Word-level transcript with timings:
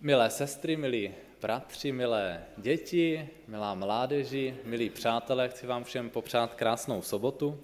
Milé 0.00 0.30
sestry, 0.30 0.76
milí 0.76 1.14
bratři, 1.40 1.92
milé 1.92 2.44
děti, 2.56 3.28
milá 3.48 3.74
mládeži, 3.74 4.56
milí 4.64 4.90
přátelé, 4.90 5.48
chci 5.48 5.66
vám 5.66 5.84
všem 5.84 6.10
popřát 6.10 6.54
krásnou 6.54 7.02
sobotu. 7.02 7.60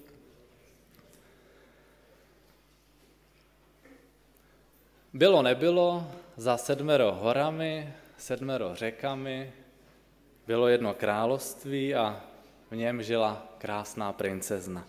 Bylo 5.13 5.41
nebylo, 5.41 6.11
za 6.37 6.57
sedmero 6.57 7.11
horami, 7.11 7.93
sedmero 8.17 8.75
řekami, 8.75 9.53
bylo 10.47 10.67
jedno 10.67 10.93
království 10.93 11.95
a 11.95 12.21
v 12.71 12.75
něm 12.75 13.03
žila 13.03 13.47
krásná 13.57 14.13
princezna. 14.13 14.87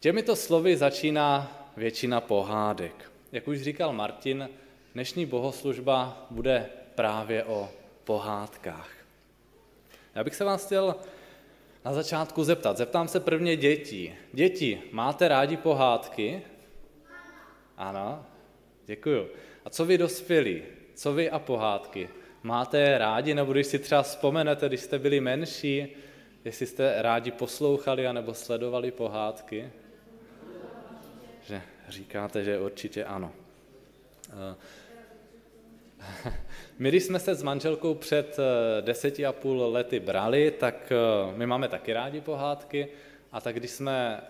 Těmito 0.00 0.36
slovy 0.36 0.76
začíná 0.76 1.52
většina 1.76 2.20
pohádek. 2.20 3.12
Jak 3.32 3.48
už 3.48 3.62
říkal 3.62 3.92
Martin, 3.92 4.48
dnešní 4.98 5.26
bohoslužba 5.26 6.26
bude 6.30 6.66
právě 6.94 7.44
o 7.44 7.70
pohádkách. 8.04 8.90
Já 10.14 10.24
bych 10.24 10.34
se 10.34 10.44
vás 10.44 10.66
chtěl 10.66 10.96
na 11.84 11.92
začátku 11.92 12.44
zeptat. 12.44 12.76
Zeptám 12.76 13.08
se 13.08 13.20
prvně 13.20 13.56
dětí. 13.56 14.14
Děti, 14.32 14.82
máte 14.92 15.28
rádi 15.28 15.56
pohádky? 15.56 16.42
Ano, 17.76 18.26
děkuju. 18.86 19.28
A 19.64 19.70
co 19.70 19.84
vy 19.84 19.98
dospělí? 19.98 20.62
Co 20.94 21.12
vy 21.12 21.30
a 21.30 21.38
pohádky? 21.38 22.08
Máte 22.42 22.80
je 22.80 22.98
rádi, 22.98 23.34
nebo 23.34 23.52
když 23.52 23.66
si 23.66 23.78
třeba 23.78 24.02
vzpomenete, 24.02 24.68
když 24.68 24.80
jste 24.80 24.98
byli 24.98 25.20
menší, 25.20 25.96
jestli 26.44 26.66
jste 26.66 27.02
rádi 27.02 27.30
poslouchali 27.30 28.06
anebo 28.06 28.34
sledovali 28.34 28.90
pohádky? 28.90 29.70
Že 31.46 31.62
říkáte, 31.88 32.44
že 32.44 32.60
určitě 32.60 33.04
ano. 33.04 33.32
Eh, 36.08 36.32
my, 36.78 36.88
když 36.88 37.04
jsme 37.04 37.18
se 37.18 37.34
s 37.34 37.42
manželkou 37.42 37.94
před 37.94 38.36
eh, 38.38 38.82
deseti 38.82 39.26
a 39.26 39.32
půl 39.32 39.62
lety 39.72 40.00
brali, 40.00 40.50
tak 40.50 40.92
eh, 40.92 41.36
my 41.36 41.46
máme 41.46 41.68
taky 41.68 41.92
rádi 41.92 42.20
pohádky 42.20 42.88
a 43.32 43.40
tak 43.40 43.56
když 43.56 43.70
jsme 43.70 44.20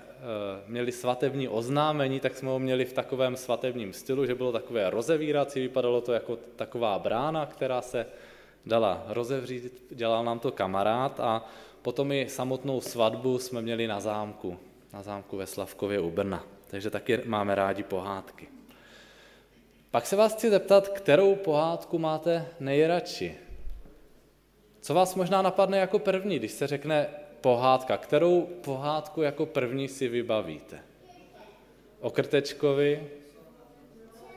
měli 0.66 0.92
svatební 0.92 1.48
oznámení, 1.48 2.20
tak 2.20 2.36
jsme 2.36 2.48
ho 2.48 2.58
měli 2.58 2.84
v 2.84 2.92
takovém 2.92 3.36
svatebním 3.36 3.92
stylu, 3.92 4.26
že 4.26 4.34
bylo 4.34 4.52
takové 4.52 4.90
rozevírací, 4.90 5.60
vypadalo 5.60 6.00
to 6.00 6.12
jako 6.12 6.38
taková 6.56 6.98
brána, 6.98 7.46
která 7.46 7.82
se 7.82 8.06
dala 8.66 9.06
rozevřít, 9.08 9.86
dělal 9.90 10.24
nám 10.24 10.38
to 10.38 10.52
kamarád 10.52 11.20
a 11.20 11.44
potom 11.82 12.12
i 12.12 12.28
samotnou 12.28 12.80
svatbu 12.80 13.38
jsme 13.38 13.62
měli 13.62 13.86
na 13.86 14.00
zámku, 14.00 14.58
na 14.92 15.02
zámku 15.02 15.36
ve 15.36 15.46
Slavkově 15.46 16.00
u 16.00 16.10
Brna. 16.10 16.44
Takže 16.70 16.90
taky 16.90 17.20
máme 17.24 17.54
rádi 17.54 17.82
pohádky. 17.82 18.57
Pak 19.90 20.06
se 20.06 20.16
vás 20.16 20.34
chci 20.34 20.50
zeptat, 20.50 20.88
kterou 20.88 21.34
pohádku 21.34 21.98
máte 21.98 22.46
nejradši? 22.60 23.36
Co 24.80 24.94
vás 24.94 25.14
možná 25.14 25.42
napadne 25.42 25.78
jako 25.78 25.98
první, 25.98 26.38
když 26.38 26.52
se 26.52 26.66
řekne 26.66 27.08
pohádka? 27.40 27.96
Kterou 27.96 28.42
pohádku 28.42 29.22
jako 29.22 29.46
první 29.46 29.88
si 29.88 30.08
vybavíte? 30.08 30.78
O 32.00 32.10
Krtečkovi, 32.10 33.08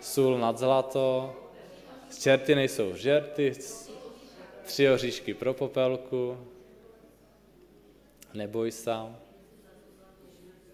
Sůl 0.02 0.38
nad 0.38 0.58
zlato, 0.58 1.36
z 2.10 2.22
čerty 2.22 2.56
nejsou 2.56 2.96
žerty, 2.96 3.54
tři 4.64 4.90
oříšky 4.90 5.34
pro 5.34 5.54
popelku, 5.54 6.38
neboj 8.34 8.72
sám. 8.72 9.18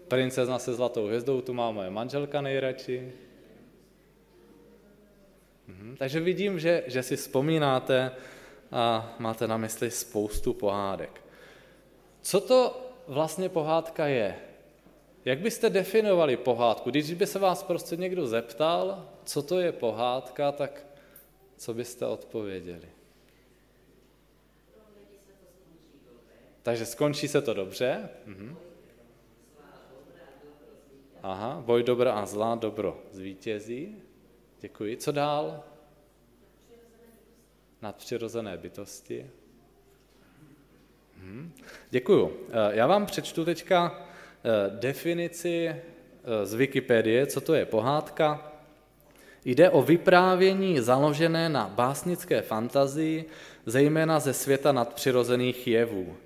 Princezna 0.08 0.58
se 0.58 0.74
zlatou 0.74 1.06
hvězdou, 1.06 1.40
tu 1.40 1.54
má 1.54 1.70
moje 1.70 1.90
manželka 1.90 2.40
nejradši. 2.40 3.12
Mhm, 5.68 5.96
takže 5.98 6.20
vidím, 6.20 6.58
že, 6.58 6.84
že 6.86 7.02
si 7.02 7.16
vzpomínáte 7.16 8.12
a 8.72 9.16
máte 9.18 9.46
na 9.46 9.56
mysli 9.56 9.90
spoustu 9.90 10.52
pohádek. 10.52 11.20
Co 12.20 12.40
to 12.40 12.90
vlastně 13.08 13.48
pohádka 13.48 14.06
je? 14.06 14.36
Jak 15.24 15.38
byste 15.38 15.70
definovali 15.70 16.36
pohádku? 16.36 16.90
Když 16.90 17.14
by 17.14 17.26
se 17.26 17.38
vás 17.38 17.62
prostě 17.62 17.96
někdo 17.96 18.26
zeptal, 18.26 19.08
co 19.24 19.42
to 19.42 19.60
je 19.60 19.72
pohádka, 19.72 20.52
tak 20.52 20.86
co 21.56 21.74
byste 21.74 22.06
odpověděli? 22.06 22.88
Takže 26.62 26.86
skončí 26.86 27.28
se 27.28 27.42
to 27.42 27.54
dobře. 27.54 28.08
Mhm. 28.26 28.56
Aha, 31.22 31.62
boj 31.66 31.82
dobra 31.82 32.12
a 32.12 32.26
zlá, 32.26 32.54
dobro 32.54 33.02
zvítězí. 33.12 34.07
Děkuji. 34.60 34.96
Co 34.96 35.12
dál? 35.12 35.64
Nadpřirozené 37.82 38.56
bytosti. 38.56 39.30
Hmm. 41.22 41.52
Děkuju. 41.90 42.32
Eh, 42.48 42.52
já 42.70 42.86
vám 42.86 43.06
přečtu 43.06 43.44
teďka 43.44 44.06
eh, 44.44 44.70
definici 44.80 45.68
eh, 45.68 46.46
z 46.46 46.54
Wikipedie, 46.54 47.26
co 47.26 47.40
to 47.40 47.54
je 47.54 47.66
pohádka. 47.66 48.52
Jde 49.44 49.70
o 49.70 49.82
vyprávění 49.82 50.80
založené 50.80 51.48
na 51.48 51.68
básnické 51.68 52.42
fantazii, 52.42 53.24
zejména 53.66 54.20
ze 54.20 54.32
světa 54.32 54.72
nadpřirozených 54.72 55.66
jevů. 55.66 56.16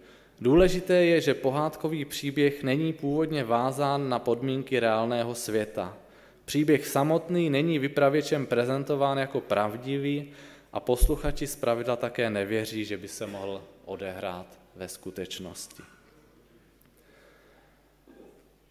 Důležité 0.41 0.94
je, 0.94 1.21
že 1.21 1.34
pohádkový 1.34 2.04
příběh 2.04 2.62
není 2.62 2.92
původně 2.92 3.44
vázán 3.44 4.09
na 4.09 4.19
podmínky 4.19 4.81
reálného 4.81 5.34
světa. 5.34 5.97
Příběh 6.44 6.86
samotný 6.86 7.50
není 7.50 7.78
vypravěčem 7.78 8.47
prezentován 8.47 9.19
jako 9.19 9.41
pravdivý 9.41 10.30
a 10.72 10.80
posluchači 10.80 11.47
zpravidla 11.47 11.97
také 11.97 12.30
nevěří, 12.30 12.84
že 12.84 12.97
by 12.97 13.08
se 13.08 13.26
mohl 13.26 13.62
odehrát 13.84 14.47
ve 14.76 14.88
skutečnosti. 14.88 15.82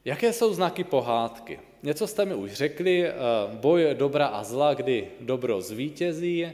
Jaké 0.05 0.33
jsou 0.33 0.53
znaky 0.53 0.83
pohádky? 0.83 1.59
Něco 1.83 2.07
jste 2.07 2.25
mi 2.25 2.35
už 2.35 2.53
řekli, 2.53 3.07
eh, 3.07 3.13
boj 3.53 3.88
dobra 3.93 4.27
a 4.27 4.43
zla, 4.43 4.73
kdy 4.73 5.07
dobro 5.19 5.61
zvítězí. 5.61 6.51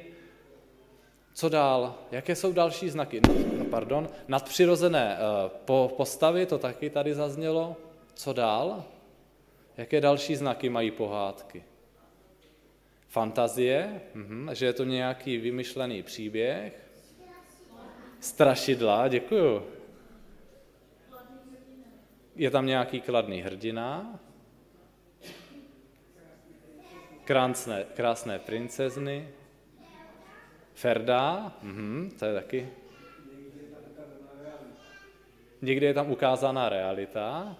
Co 1.33 1.49
dál? 1.49 1.95
Jaké 2.11 2.35
jsou 2.35 2.53
další 2.53 2.89
znaky? 2.89 3.21
No, 3.27 3.65
pardon, 3.65 4.09
nadpřirozené 4.27 5.17
eh, 5.17 5.49
postavy, 5.87 6.45
to 6.45 6.57
taky 6.57 6.89
tady 6.89 7.13
zaznělo. 7.13 7.75
Co 8.13 8.33
dál? 8.33 8.83
Jaké 9.77 10.01
další 10.01 10.35
znaky 10.35 10.69
mají 10.69 10.91
pohádky? 10.91 11.63
Fantazie, 13.07 14.01
mhm, 14.13 14.49
že 14.55 14.65
je 14.65 14.73
to 14.73 14.83
nějaký 14.83 15.37
vymyšlený 15.37 16.03
příběh. 16.03 16.89
Strašidla, 18.19 19.07
děkuju. 19.07 19.63
Je 22.35 22.51
tam 22.51 22.65
nějaký 22.65 23.01
kladný 23.01 23.41
hrdina. 23.41 24.19
Krásné, 27.23 27.85
krásné 27.93 28.39
princezny. 28.39 29.29
Ferda, 30.73 31.57
mhm, 31.61 32.11
to 32.19 32.25
je 32.25 32.33
taky. 32.33 32.69
Někdy 35.61 35.85
je 35.85 35.93
tam 35.93 36.11
ukázána 36.11 36.69
realita. 36.69 37.57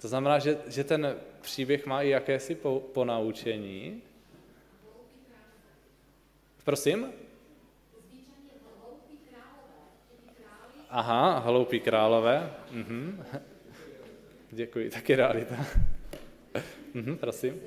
To 0.00 0.08
znamená, 0.08 0.38
že, 0.38 0.58
že 0.66 0.84
ten 0.84 1.16
příběh 1.40 1.86
má 1.86 2.02
i 2.02 2.08
jakési 2.08 2.54
po, 2.54 2.80
ponaučení. 2.80 4.02
Prosím? 6.64 7.12
Aha, 10.90 11.38
hloupí 11.38 11.80
králové. 11.80 12.50
Mhm. 12.70 13.24
Děkuji, 14.50 14.90
taky 14.90 15.14
realita. 15.16 15.56
mhm, 16.94 17.16
prosím. 17.16 17.60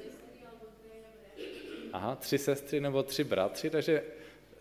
Aha, 1.94 2.16
tři 2.16 2.38
sestry 2.38 2.82
nebo 2.82 3.04
tři 3.04 3.24
bratři, 3.24 3.70
takže 3.70 4.04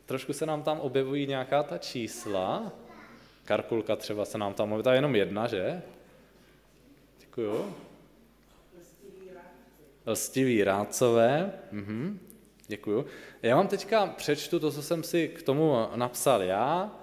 trošku 0.06 0.32
se 0.32 0.46
nám 0.46 0.62
tam 0.62 0.80
objevují 0.80 1.26
nějaká 1.26 1.62
ta 1.62 1.78
čísla. 1.78 2.72
Karkulka 3.44 3.96
třeba 3.96 4.24
se 4.24 4.38
nám 4.38 4.54
tam 4.54 4.72
objevuje, 4.72 4.96
jenom 4.96 5.16
jedna, 5.16 5.46
že? 5.46 5.82
Děkuju. 7.32 7.74
Lstiví 10.06 10.64
rádcové. 10.64 11.52
Mhm. 11.70 12.18
Děkuju. 12.66 13.06
Já 13.42 13.56
vám 13.56 13.68
teďka 13.68 14.06
přečtu 14.06 14.60
to, 14.60 14.70
co 14.70 14.82
jsem 14.82 15.02
si 15.02 15.28
k 15.28 15.42
tomu 15.42 15.74
napsal 15.94 16.42
já. 16.42 16.96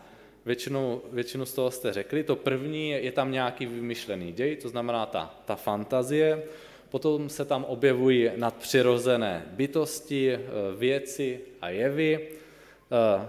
Většinu, 0.46 1.02
většinu 1.12 1.46
z 1.46 1.54
toho 1.54 1.72
jste 1.72 1.94
řekli. 1.94 2.24
To 2.24 2.36
první 2.36 2.90
je, 2.90 3.12
tam 3.12 3.32
nějaký 3.32 3.66
vymyšlený 3.66 4.32
děj, 4.32 4.56
to 4.56 4.70
znamená 4.70 5.06
ta, 5.06 5.36
ta 5.46 5.56
fantazie. 5.56 6.44
Potom 6.90 7.30
se 7.30 7.46
tam 7.46 7.64
objevují 7.64 8.32
nadpřirozené 8.36 9.46
bytosti, 9.52 10.34
e, 10.34 10.40
věci 10.78 11.40
a 11.62 11.70
jevy. 11.70 12.20
E, 12.22 12.30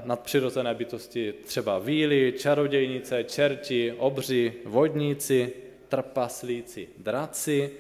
nadpřirozené 0.04 0.74
bytosti 0.74 1.34
třeba 1.44 1.78
víly, 1.78 2.34
čarodějnice, 2.38 3.24
čerti, 3.24 3.92
obři, 3.92 4.52
vodníci, 4.64 5.52
trpaslíci, 5.90 6.88
draci 6.98 7.70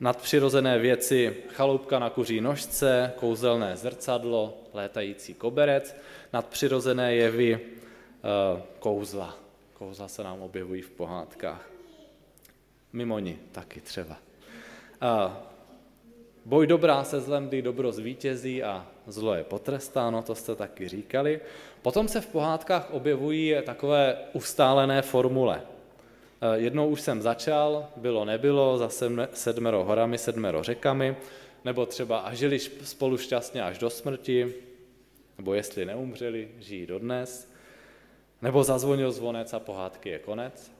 nadpřirozené 0.00 0.78
věci, 0.78 1.36
chaloupka 1.48 1.98
na 1.98 2.10
kuří 2.10 2.40
nožce, 2.40 3.12
kouzelné 3.16 3.76
zrcadlo, 3.76 4.58
létající 4.72 5.34
koberec, 5.34 5.96
nadpřirozené 6.32 7.14
jevy, 7.14 7.60
kouzla. 8.78 9.38
Kouzla 9.72 10.08
se 10.08 10.24
nám 10.24 10.42
objevují 10.42 10.82
v 10.82 10.90
pohádkách. 10.90 11.70
Mimo 12.92 13.18
ní 13.18 13.38
taky 13.52 13.80
třeba. 13.80 14.16
Boj 16.44 16.66
dobrá 16.66 17.04
se 17.04 17.20
zlem, 17.20 17.48
kdy 17.48 17.62
dobro 17.62 17.92
zvítězí 17.92 18.62
a 18.62 18.86
zlo 19.06 19.34
je 19.34 19.44
potrestáno, 19.44 20.22
to 20.22 20.34
jste 20.34 20.54
taky 20.54 20.88
říkali. 20.88 21.40
Potom 21.82 22.08
se 22.08 22.20
v 22.20 22.26
pohádkách 22.26 22.90
objevují 22.90 23.54
takové 23.64 24.16
ustálené 24.32 25.02
formule. 25.02 25.62
Eh, 26.44 26.58
jednou 26.58 26.88
už 26.88 27.00
jsem 27.00 27.22
začal, 27.22 27.86
bylo 27.96 28.24
nebylo, 28.24 28.78
za 28.78 28.88
sedmero 29.32 29.84
horami, 29.84 30.18
sedmero 30.18 30.62
řekami, 30.62 31.16
nebo 31.64 31.86
třeba 31.86 32.18
a 32.18 32.34
žili 32.34 32.58
spolu 32.58 33.18
šťastně 33.18 33.62
až 33.62 33.78
do 33.78 33.90
smrti, 33.90 34.54
nebo 35.38 35.54
jestli 35.54 35.84
neumřeli, 35.84 36.48
žijí 36.58 36.86
dodnes, 36.86 37.50
nebo 38.42 38.64
zazvonil 38.64 39.12
zvonec 39.12 39.54
a 39.54 39.58
pohádky 39.58 40.08
je 40.08 40.18
konec. 40.18 40.72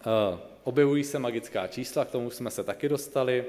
Eh, 0.00 0.38
objevují 0.64 1.04
se 1.04 1.18
magická 1.18 1.66
čísla, 1.66 2.04
k 2.04 2.10
tomu 2.10 2.30
jsme 2.30 2.50
se 2.50 2.64
taky 2.64 2.88
dostali, 2.88 3.44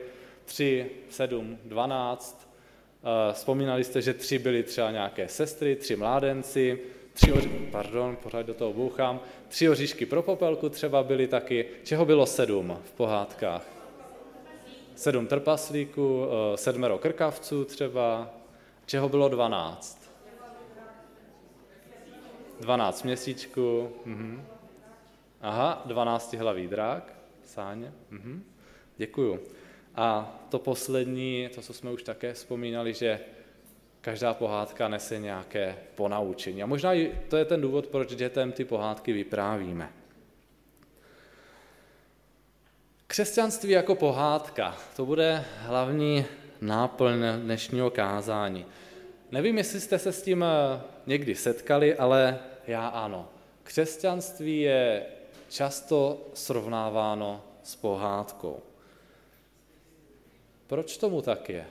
3, 0.46 0.92
7, 1.10 1.58
12. 1.66 2.50
Vzpomínali 3.34 3.84
jste, 3.84 4.02
že 4.02 4.14
tři 4.14 4.40
byly 4.40 4.64
třeba 4.64 4.92
nějaké 4.92 5.28
sestry, 5.28 5.76
tři 5.76 5.96
mládenci, 5.96 6.80
tři 7.14 7.34
oři... 7.34 7.50
pardon, 7.72 8.16
pořád 8.24 8.46
do 8.46 8.54
toho 8.54 8.74
bouchám, 8.74 9.20
tři 9.48 9.70
oříšky 9.70 10.06
pro 10.06 10.22
popelku 10.22 10.70
třeba 10.70 11.04
byly 11.04 11.28
taky. 11.28 11.66
Čeho 11.84 12.06
bylo 12.06 12.26
sedm 12.26 12.78
v 12.84 12.92
pohádkách? 12.92 13.68
Sedm 14.96 15.28
trpaslíků, 15.28 16.26
eh, 16.26 16.58
sedmero 16.58 16.98
krkavců 16.98 17.66
třeba. 17.66 18.30
Čeho 18.86 19.10
bylo 19.10 19.30
dvanáct? 19.30 20.12
Dvanáct 22.60 23.04
měsíčků. 23.04 23.92
Mhm. 24.06 24.46
Aha, 25.42 25.84
hlavý 26.38 26.68
drák. 26.68 27.14
Sáně. 27.44 27.94
Mhm. 28.10 28.44
Děkuju. 28.98 29.40
A 29.96 30.40
to 30.50 30.60
poslední, 30.60 31.50
to, 31.56 31.62
co 31.62 31.74
jsme 31.74 31.92
už 31.92 32.04
také 32.04 32.34
vzpomínali, 32.34 32.94
že 32.94 33.20
každá 34.02 34.34
pohádka 34.34 34.88
nese 34.88 35.20
nějaké 35.20 35.78
ponaučení. 35.96 36.64
A 36.64 36.66
možná 36.66 36.94
i 36.94 37.12
to 37.30 37.38
je 37.38 37.46
ten 37.46 37.62
důvod, 37.62 37.88
proč 37.88 38.16
dětem 38.16 38.52
ty 38.52 38.66
pohádky 38.66 39.14
vyprávíme. 39.14 39.90
Křesťanství 43.08 43.70
jako 43.70 43.96
pohádka, 43.96 44.78
to 44.96 45.06
bude 45.06 45.46
hlavní 45.58 46.26
náplň 46.62 47.24
dnešního 47.44 47.92
kázání. 47.92 48.66
Nevím, 49.32 49.58
jestli 49.58 49.80
jste 49.80 50.00
se 50.00 50.12
s 50.12 50.22
tím 50.22 50.44
eh, 50.44 50.82
někdy 51.06 51.36
setkali, 51.36 51.96
ale 51.96 52.40
já 52.68 52.88
ano. 52.88 53.30
Křesťanství 53.64 54.62
je 54.62 55.06
často 55.50 56.28
srovnáváno 56.34 57.44
s 57.64 57.76
pohádkou. 57.76 58.60
Proč 60.68 60.98
tomu 60.98 61.22
tak 61.22 61.50
je? 61.50 61.66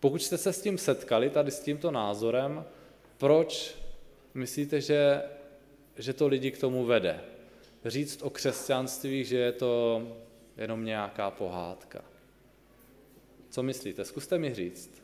Pokud 0.00 0.22
jste 0.22 0.38
se 0.38 0.52
s 0.52 0.62
tím 0.62 0.78
setkali, 0.78 1.30
tady 1.30 1.50
s 1.50 1.60
tímto 1.60 1.90
názorem, 1.90 2.64
proč 3.18 3.76
myslíte, 4.34 4.80
že, 4.80 5.22
že 5.96 6.12
to 6.12 6.28
lidi 6.28 6.50
k 6.50 6.60
tomu 6.60 6.84
vede? 6.84 7.20
Říct 7.84 8.22
o 8.22 8.30
křesťanství, 8.30 9.24
že 9.24 9.36
je 9.36 9.52
to 9.52 10.02
jenom 10.56 10.84
nějaká 10.84 11.30
pohádka. 11.30 12.04
Co 13.50 13.62
myslíte? 13.62 14.04
Zkuste 14.04 14.38
mi 14.38 14.54
říct. 14.54 15.02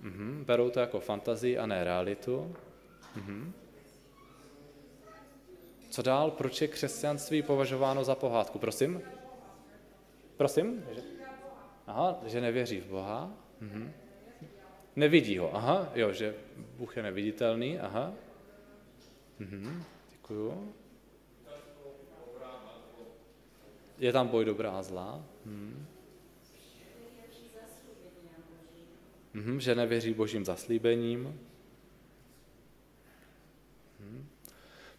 Mhm, 0.00 0.44
berou 0.46 0.70
to 0.70 0.80
jako 0.80 1.00
fantazii 1.00 1.58
a 1.58 1.66
ne 1.66 1.84
realitu. 1.84 2.56
Mhm. 3.16 3.52
Co 5.90 6.02
dál? 6.02 6.30
Proč 6.30 6.60
je 6.60 6.68
křesťanství 6.68 7.42
považováno 7.42 8.04
za 8.04 8.14
pohádku? 8.14 8.58
Prosím? 8.58 9.02
Prosím? 10.36 10.84
Aha, 11.86 12.18
že 12.26 12.40
nevěří 12.40 12.80
v 12.80 12.86
Boha. 12.86 13.30
Mhm. 13.60 13.92
Nevidí 14.96 15.38
ho. 15.38 15.56
Aha, 15.56 15.92
jo, 15.94 16.12
že 16.12 16.34
Bůh 16.76 16.96
je 16.96 17.02
neviditelný. 17.02 17.78
Aha. 17.78 18.12
Mhm. 19.38 19.84
Děkuju. 20.10 20.72
Je 23.98 24.12
tam 24.12 24.28
boj 24.28 24.44
dobrá 24.44 24.70
a 24.70 24.82
zlá. 24.82 25.24
Mhm. 25.44 25.86
Mhm, 29.34 29.60
že 29.60 29.74
nevěří 29.74 30.14
božím 30.14 30.44
zaslíbením. 30.44 31.40
Mhm. 34.00 34.28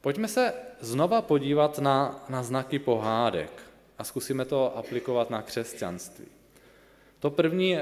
Pojďme 0.01 0.28
se 0.28 0.54
znova 0.80 1.22
podívat 1.22 1.80
na, 1.80 2.25
na 2.30 2.44
znaky 2.44 2.80
pohádek 2.80 3.62
a 3.98 4.04
zkusíme 4.04 4.45
to 4.45 4.78
aplikovat 4.78 5.30
na 5.30 5.42
křesťanství. 5.42 6.37
To 7.19 7.30
první 7.30 7.78
eh, 7.78 7.81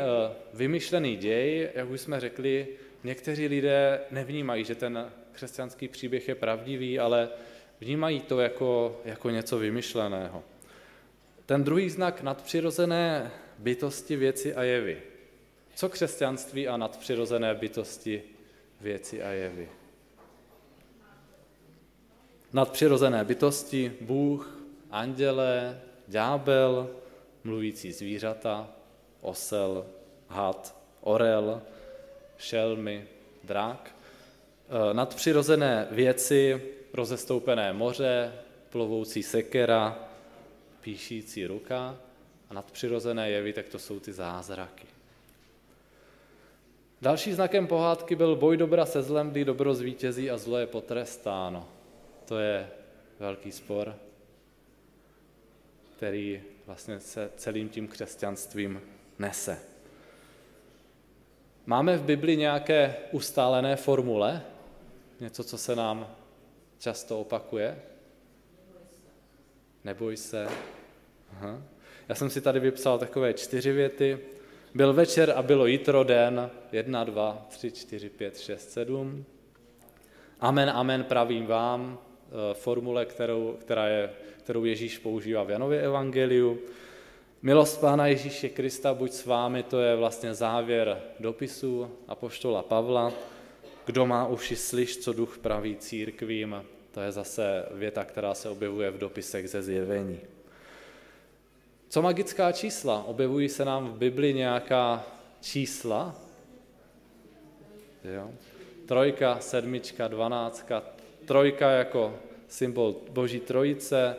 vymyšlený 0.54 1.16
děj, 1.16 1.70
jak 1.76 1.90
už 1.90 2.02
jsme 2.02 2.20
řekli, 2.20 2.68
někteří 3.04 3.48
lidé 3.48 4.02
nevnímají, 4.12 4.66
že 4.66 4.76
ten 4.76 5.12
křesťanský 5.32 5.88
příběh 5.88 6.28
je 6.28 6.36
pravdivý, 6.36 7.00
ale 7.00 7.30
vnímají 7.82 8.20
to 8.20 8.40
jako, 8.40 9.02
jako 9.06 9.30
něco 9.30 9.58
vymyšleného. 9.58 10.44
Ten 11.46 11.64
druhý 11.64 11.90
znak 11.90 12.22
nadpřirozené 12.22 13.32
bytosti, 13.60 14.16
věci 14.16 14.56
a 14.56 14.64
jevy. 14.64 15.02
Co 15.76 15.90
křesťanství 15.90 16.68
a 16.68 16.78
nadpřirozené 16.78 17.56
bytosti, 17.56 18.24
věci 18.82 19.24
a 19.24 19.30
jevy? 19.30 19.70
Nadpřirozené 22.54 23.24
bytosti, 23.24 23.94
Bůh, 24.02 24.60
andělé, 24.92 25.82
ďábel, 26.08 26.90
mluvící 27.44 27.92
zvířata, 27.92 28.75
osel, 29.26 29.86
had, 30.28 30.76
orel, 31.02 31.62
šelmy, 32.38 33.08
drak, 33.44 33.96
e, 34.70 34.94
nadpřirozené 34.94 35.88
věci, 35.92 36.62
rozestoupené 36.94 37.74
moře, 37.74 38.34
plovoucí 38.70 39.24
sekera, 39.24 40.00
píšící 40.82 41.48
ruka 41.48 41.98
a 42.50 42.54
nadpřirozené 42.54 43.30
jevy, 43.30 43.54
tak 43.54 43.68
to 43.68 43.80
jsou 43.80 44.00
ty 44.00 44.14
zázraky. 44.14 44.88
Další 47.02 47.34
znakem 47.34 47.68
pohádky 47.68 48.16
byl 48.16 48.36
boj 48.36 48.58
dobra 48.58 48.86
se 48.86 49.04
zlem, 49.04 49.32
kdy 49.32 49.46
dobro 49.46 49.74
zvítězí 49.74 50.32
a 50.32 50.38
zlo 50.38 50.58
je 50.58 50.68
potrestáno. 50.68 51.68
To 52.26 52.40
je 52.40 52.70
velký 53.20 53.52
spor 53.52 53.96
který 55.96 56.42
vlastně 56.66 57.00
se 57.00 57.32
celým 57.38 57.70
tím 57.70 57.88
křesťanstvím 57.88 58.82
nese. 59.20 59.60
Máme 61.66 61.98
v 61.98 62.04
Bibli 62.04 62.38
nějaké 62.38 62.96
ustálené 63.12 63.76
formule? 63.76 64.42
Něco, 65.20 65.44
co 65.44 65.58
se 65.58 65.76
nám 65.76 66.16
často 66.80 67.20
opakuje? 67.20 67.82
Neboj 69.84 70.18
se. 70.18 70.48
Aha. 71.32 71.62
Já 72.10 72.16
jsem 72.16 72.30
si 72.30 72.42
tady 72.42 72.60
vypsal 72.60 73.00
takové 73.00 73.34
čtyři 73.34 73.72
věty. 73.72 74.20
Byl 74.74 74.94
večer 74.94 75.34
a 75.36 75.42
bylo 75.42 75.66
jitro 75.66 76.04
den, 76.04 76.50
jedna, 76.72 77.04
dva, 77.04 77.46
tři, 77.50 77.72
čtyři, 77.72 78.10
pět, 78.10 78.40
šest, 78.40 78.72
sedm. 78.72 79.26
Amen, 80.40 80.70
amen, 80.70 81.04
pravím 81.04 81.46
vám, 81.46 82.00
Eh, 82.36 82.54
formule, 82.54 83.06
kterou, 83.06 83.58
která 83.62 83.88
je, 83.88 84.10
kterou 84.38 84.66
Ježíš 84.66 84.98
používá 84.98 85.44
v 85.44 85.50
Janově 85.50 85.82
evangeliu. 85.82 86.60
Milost 87.46 87.82
Pána 87.82 88.08
Ježíše 88.08 88.50
Krista 88.50 88.94
buď 88.94 89.12
s 89.12 89.26
vámi, 89.26 89.64
to 89.64 89.80
je 89.80 89.96
vlastně 89.96 90.34
závěr 90.34 91.02
dopisu 91.20 91.92
apoštola 92.08 92.64
Pavla. 92.64 93.14
Kdo 93.86 94.06
má 94.06 94.28
uši, 94.28 94.56
slyš, 94.56 94.98
co 94.98 95.14
duch 95.14 95.38
praví 95.38 95.76
církvím. 95.76 96.66
To 96.92 97.02
je 97.02 97.12
zase 97.12 97.66
věta, 97.72 98.04
která 98.04 98.34
se 98.34 98.50
objevuje 98.50 98.92
v 98.92 98.98
dopisech 98.98 99.50
ze 99.50 99.64
zjevení. 99.64 100.20
Co 101.90 102.02
magická 102.02 102.52
čísla? 102.52 103.04
Objevují 103.04 103.50
se 103.50 103.66
nám 103.66 103.88
v 103.88 103.98
Bibli 103.98 104.34
nějaká 104.34 105.06
čísla? 105.42 106.16
Jo. 108.16 108.32
Trojka, 108.86 109.40
sedmička, 109.40 110.08
dvanáctka, 110.08 110.84
trojka 111.26 111.72
jako 111.72 112.16
symbol 112.48 112.96
Boží 113.10 113.40
trojice, 113.40 114.16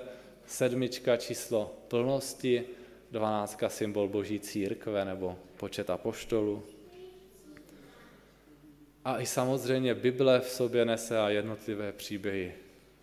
sedmička 0.47 1.16
číslo 1.16 1.75
plnosti, 1.88 2.64
dvanáctka 3.16 3.68
symbol 3.68 4.08
Boží 4.08 4.40
církve 4.40 5.04
nebo 5.04 5.38
počet 5.56 5.90
apoštolů. 5.90 6.62
A 9.04 9.20
i 9.20 9.26
samozřejmě 9.26 9.94
Bible 9.94 10.40
v 10.40 10.49
sobě 10.49 10.85
nese 10.85 11.18
a 11.18 11.28
jednotlivé 11.28 11.92
příběhy 11.92 12.52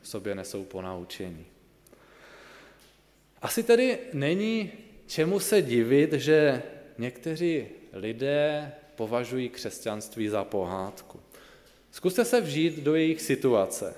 v 0.02 0.08
sobě 0.08 0.36
nesou 0.36 0.64
ponaučení. 0.64 1.46
Asi 3.42 3.64
tedy 3.64 3.98
není 4.14 4.72
čemu 5.08 5.40
se 5.40 5.62
divit, 5.62 6.14
že 6.14 6.62
někteří 6.98 7.66
lidé 7.94 8.72
považují 8.96 9.50
křesťanství 9.50 10.28
za 10.28 10.44
pohádku. 10.44 11.20
Zkuste 11.92 12.26
se 12.26 12.42
vžít 12.42 12.80
do 12.80 12.96
jejich 12.96 13.22
situace. 13.22 13.96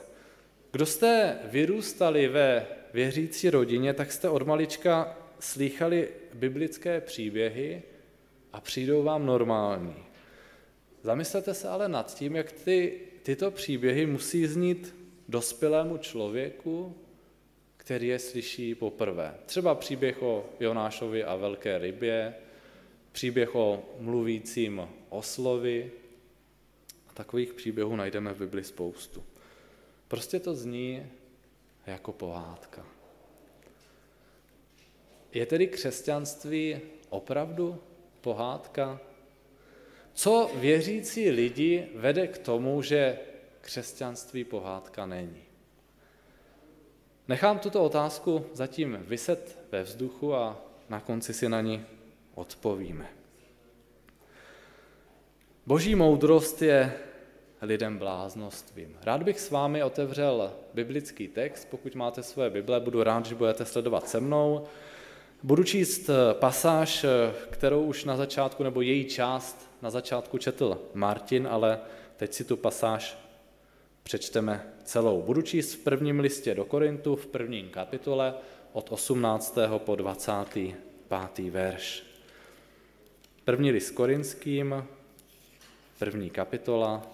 Kdo 0.71 0.85
jste 0.85 1.39
vyrůstali 1.43 2.27
ve 2.27 2.67
věřící 2.93 3.49
rodině, 3.49 3.93
tak 3.93 4.11
jste 4.11 4.29
od 4.29 4.47
malička 4.47 5.17
slýchali 5.39 6.09
biblické 6.33 7.01
příběhy 7.01 7.83
a 8.53 8.61
přijdou 8.61 9.03
vám 9.03 9.25
normální. 9.25 9.95
Zamyslete 11.03 11.53
se 11.53 11.69
ale 11.69 11.89
nad 11.89 12.15
tím, 12.15 12.35
jak 12.35 12.51
ty, 12.51 13.01
tyto 13.23 13.51
příběhy 13.51 14.05
musí 14.05 14.47
znít 14.47 14.95
dospělému 15.29 15.97
člověku, 15.97 16.95
který 17.77 18.07
je 18.07 18.19
slyší 18.19 18.75
poprvé. 18.75 19.35
Třeba 19.45 19.75
příběh 19.75 20.21
o 20.21 20.45
Jonášovi 20.59 21.23
a 21.23 21.35
velké 21.35 21.77
rybě, 21.77 22.35
příběh 23.11 23.55
o 23.55 23.83
mluvícím 23.99 24.87
oslovi. 25.09 25.91
A 27.09 27.13
takových 27.13 27.53
příběhů 27.53 27.95
najdeme 27.95 28.33
v 28.33 28.37
Bibli 28.37 28.63
spoustu. 28.63 29.23
Prostě 30.07 30.39
to 30.39 30.55
zní 30.55 31.05
jako 31.85 32.11
pohádka. 32.11 32.94
Je 35.35 35.45
tedy 35.45 35.67
křesťanství 35.67 36.81
opravdu 37.09 37.81
pohádka? 38.21 38.99
Co 40.13 40.51
věřící 40.55 41.29
lidi 41.29 41.87
vede 41.95 42.27
k 42.27 42.37
tomu, 42.37 42.81
že 42.81 43.19
křesťanství 43.61 44.43
pohádka 44.43 45.05
není? 45.05 45.43
Nechám 47.27 47.59
tuto 47.59 47.83
otázku 47.83 48.45
zatím 48.53 48.97
vyset 49.07 49.59
ve 49.71 49.83
vzduchu 49.83 50.35
a 50.35 50.61
na 50.89 50.99
konci 50.99 51.33
si 51.33 51.49
na 51.49 51.61
ní 51.61 51.85
odpovíme. 52.35 53.09
Boží 55.65 55.95
moudrost 55.95 56.61
je 56.61 56.93
lidem 57.61 57.97
bláznostvím. 57.97 58.97
Rád 59.03 59.23
bych 59.23 59.39
s 59.39 59.51
vámi 59.51 59.83
otevřel 59.83 60.53
biblický 60.73 61.27
text, 61.27 61.67
pokud 61.71 61.95
máte 61.95 62.23
své 62.23 62.49
Bible, 62.49 62.79
budu 62.79 63.03
rád, 63.03 63.25
že 63.25 63.35
budete 63.35 63.65
sledovat 63.65 64.09
se 64.09 64.19
mnou. 64.19 64.67
Budu 65.45 65.63
číst 65.63 66.09
pasáž, 66.33 67.05
kterou 67.49 67.83
už 67.83 68.03
na 68.03 68.17
začátku, 68.17 68.63
nebo 68.63 68.81
její 68.81 69.05
část 69.05 69.69
na 69.81 69.89
začátku 69.89 70.37
četl 70.37 70.81
Martin, 70.93 71.47
ale 71.51 71.79
teď 72.17 72.33
si 72.33 72.43
tu 72.43 72.57
pasáž 72.57 73.17
přečteme 74.03 74.73
celou. 74.83 75.21
Budu 75.21 75.41
číst 75.41 75.73
v 75.73 75.77
prvním 75.77 76.19
listě 76.19 76.55
do 76.55 76.65
Korintu, 76.65 77.15
v 77.15 77.25
prvním 77.25 77.69
kapitole, 77.69 78.33
od 78.73 78.91
18. 78.91 79.57
po 79.77 79.95
25. 79.95 81.39
verš. 81.49 82.03
První 83.43 83.71
list 83.71 83.91
korinským, 83.91 84.85
první 85.99 86.29
kapitola, 86.29 87.07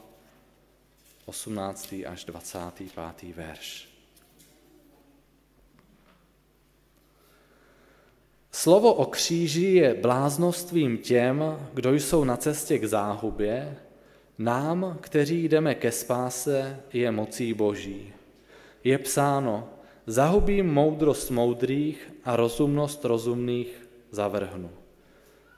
18. 1.25 1.95
až 2.07 2.25
25. 2.25 3.35
verš. 3.35 3.90
Slovo 8.61 8.93
o 8.93 9.05
kříži 9.05 9.65
je 9.65 9.93
bláznostvím 9.93 10.97
těm, 10.97 11.43
kdo 11.73 11.93
jsou 11.93 12.23
na 12.23 12.37
cestě 12.37 12.79
k 12.79 12.85
záhubě, 12.85 13.77
nám, 14.37 14.97
kteří 15.01 15.43
jdeme 15.43 15.75
ke 15.75 15.91
spáse, 15.91 16.79
je 16.93 17.11
mocí 17.11 17.53
Boží. 17.53 18.13
Je 18.83 18.97
psáno, 18.97 19.69
zahubím 20.07 20.73
moudrost 20.73 21.31
moudrých 21.31 22.13
a 22.23 22.35
rozumnost 22.35 23.05
rozumných 23.05 23.89
zavrhnu. 24.11 24.69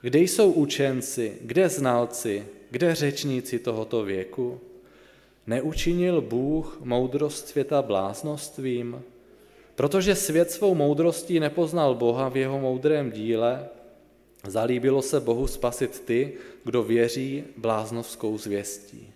Kde 0.02 0.20
jsou 0.20 0.52
učenci, 0.52 1.38
kde 1.42 1.70
znalci, 1.70 2.46
kde 2.70 2.96
řečníci 2.96 3.60
tohoto 3.60 4.04
věku? 4.04 4.60
Neučinil 5.48 6.22
Bůh 6.22 6.80
moudrost 6.84 7.48
světa 7.48 7.82
bláznostvím? 7.82 9.04
Protože 9.76 10.16
svět 10.16 10.52
svou 10.52 10.76
moudrostí 10.76 11.40
nepoznal 11.40 11.96
Boha 11.96 12.30
v 12.30 12.38
jeho 12.38 12.60
moudrém 12.60 13.12
díle, 13.12 13.70
zalíbilo 14.48 15.02
se 15.02 15.20
Bohu 15.20 15.48
spasit 15.48 16.00
ty, 16.00 16.34
kdo 16.64 16.84
věří 16.84 17.44
bláznovskou 17.58 18.38
zvěstí. 18.38 19.14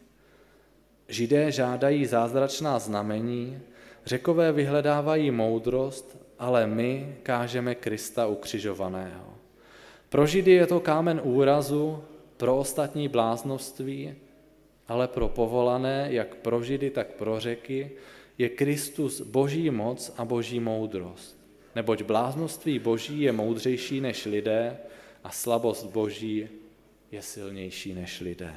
Židé 1.08 1.52
žádají 1.52 2.06
zázračná 2.06 2.80
znamení, 2.80 3.60
řekové 4.06 4.52
vyhledávají 4.52 5.32
moudrost, 5.32 6.18
ale 6.40 6.68
my 6.68 7.16
kážeme 7.24 7.76
Krista 7.76 8.28
ukřižovaného. 8.28 9.34
Pro 10.10 10.28
Židy 10.28 10.52
je 10.52 10.68
to 10.68 10.80
kámen 10.80 11.22
úrazu, 11.24 12.04
pro 12.38 12.58
ostatní 12.58 13.08
bláznovství, 13.08 14.16
ale 14.88 15.08
pro 15.08 15.30
povolané, 15.30 16.08
jak 16.10 16.36
pro 16.36 16.64
Židy, 16.64 16.90
tak 16.90 17.08
pro 17.08 17.40
řeky, 17.40 17.92
je 18.38 18.50
Kristus 18.50 19.22
boží 19.22 19.70
moc 19.70 20.14
a 20.18 20.26
boží 20.26 20.60
moudrost. 20.60 21.38
Neboť 21.76 22.04
bláznoství 22.04 22.80
boží 22.80 23.22
je 23.22 23.32
moudřejší 23.32 24.02
než 24.02 24.26
lidé 24.26 24.78
a 25.24 25.32
slabost 25.32 25.86
boží 25.86 26.50
je 27.12 27.22
silnější 27.22 27.94
než 27.94 28.22
lidé. 28.22 28.56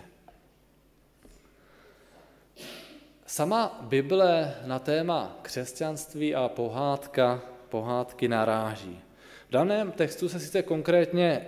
Sama 3.27 3.81
Bible 3.83 4.55
na 4.67 4.79
téma 4.79 5.39
křesťanství 5.43 6.35
a 6.35 6.49
pohádka, 6.49 7.43
pohádky 7.69 8.29
naráží. 8.29 9.01
V 9.49 9.53
daném 9.53 9.93
textu 9.93 10.29
se 10.29 10.41
sice 10.41 10.63
konkrétně 10.63 11.47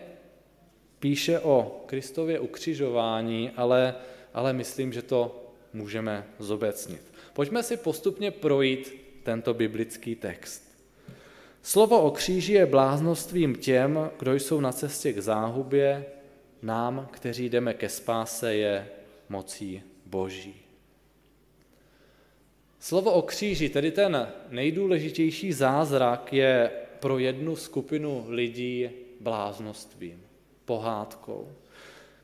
píše 0.99 1.41
o 1.41 1.83
Kristově 1.87 2.41
ukřižování, 2.41 3.51
ale, 3.57 3.95
ale 4.35 4.53
myslím, 4.53 4.93
že 4.93 5.03
to 5.03 5.53
můžeme 5.73 6.27
zobecnit. 6.39 7.12
Pojďme 7.33 7.63
si 7.63 7.77
postupně 7.77 8.31
projít 8.31 8.95
tento 9.23 9.55
biblický 9.55 10.15
text. 10.15 10.73
Slovo 11.63 12.03
o 12.03 12.11
kříži 12.11 12.53
je 12.53 12.67
bláznostvím 12.67 13.55
těm, 13.55 14.11
kdo 14.19 14.35
jsou 14.35 14.61
na 14.61 14.73
cestě 14.73 15.13
k 15.13 15.19
záhubě, 15.19 16.07
nám, 16.63 17.09
kteří 17.13 17.49
jdeme 17.49 17.75
ke 17.75 17.89
spáse, 17.89 18.55
je 18.55 18.89
mocí 19.29 19.83
Boží. 20.07 20.55
Slovo 22.79 23.13
o 23.13 23.23
kříži, 23.23 23.69
tedy 23.69 23.91
ten 23.91 24.29
nejdůležitější 24.49 25.53
zázrak, 25.53 26.33
je 26.33 26.71
pro 27.01 27.19
jednu 27.19 27.57
skupinu 27.57 28.25
lidí 28.29 28.91
bláznostvím, 29.21 30.23
pohádkou. 30.65 31.49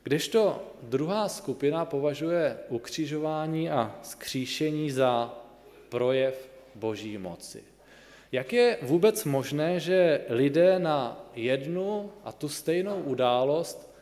Kdežto 0.09 0.73
druhá 0.81 1.29
skupina 1.29 1.85
považuje 1.85 2.57
ukřižování 2.69 3.69
a 3.69 3.99
skříšení 4.01 4.91
za 4.91 5.37
projev 5.89 6.49
boží 6.75 7.17
moci. 7.17 7.63
Jak 8.31 8.53
je 8.53 8.77
vůbec 8.81 9.25
možné, 9.25 9.79
že 9.79 10.21
lidé 10.29 10.79
na 10.79 11.29
jednu 11.35 12.11
a 12.23 12.31
tu 12.31 12.49
stejnou 12.49 13.01
událost 13.01 13.93